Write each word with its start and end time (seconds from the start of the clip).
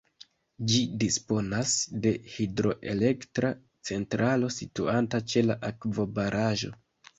Ĝi 0.69 0.79
disponas 1.03 1.73
de 2.05 2.13
hidroelektra 2.37 3.53
centralo 3.91 4.51
situanta 4.59 5.23
ĉe 5.31 5.47
la 5.51 5.61
akvobaraĵo. 5.73 6.77